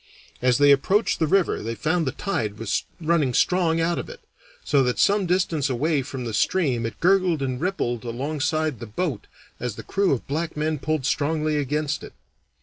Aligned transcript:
As 0.41 0.57
they 0.57 0.71
approached 0.71 1.19
the 1.19 1.27
river 1.27 1.61
they 1.61 1.75
found 1.75 2.07
the 2.07 2.11
tide 2.11 2.57
was 2.57 2.85
running 2.99 3.35
strong 3.35 3.79
out 3.79 3.99
of 3.99 4.09
it, 4.09 4.19
so 4.65 4.81
that 4.81 4.97
some 4.97 5.27
distance 5.27 5.69
away 5.69 6.01
from 6.01 6.25
the 6.25 6.33
stream 6.33 6.87
it 6.87 6.99
gurgled 6.99 7.43
and 7.43 7.61
rippled 7.61 8.03
alongside 8.03 8.79
the 8.79 8.87
boat 8.87 9.27
as 9.59 9.75
the 9.75 9.83
crew 9.83 10.11
of 10.11 10.25
black 10.25 10.57
men 10.57 10.79
pulled 10.79 11.05
strongly 11.05 11.55
against 11.57 12.03
it. 12.03 12.13